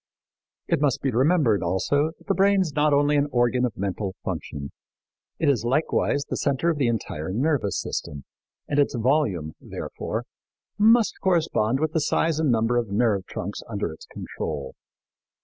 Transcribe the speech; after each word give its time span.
It 0.67 0.81
must 0.81 1.03
be 1.03 1.11
remembered, 1.11 1.61
also, 1.61 2.13
that 2.17 2.25
the 2.25 2.33
brain 2.33 2.61
is 2.61 2.73
not 2.75 2.91
only 2.91 3.15
an 3.17 3.27
organ 3.31 3.65
of 3.65 3.77
mental 3.77 4.15
function. 4.25 4.71
It 5.37 5.47
is 5.47 5.63
likewise 5.63 6.23
the 6.25 6.37
center 6.37 6.71
of 6.71 6.79
the 6.79 6.87
entire 6.87 7.29
nervous 7.29 7.79
system, 7.79 8.23
and 8.67 8.79
its 8.79 8.95
volume, 8.95 9.53
therefore, 9.61 10.23
must 10.79 11.19
correspond 11.21 11.79
with 11.79 11.91
the 11.91 12.01
size 12.01 12.39
and 12.39 12.51
number 12.51 12.77
of 12.77 12.89
nerve 12.89 13.27
trunks 13.27 13.61
under 13.69 13.91
its 13.93 14.07
control. 14.07 14.73